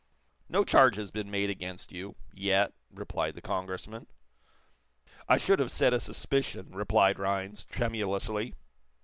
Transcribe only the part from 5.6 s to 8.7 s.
said a suspicion," replied Rhinds, tremulously.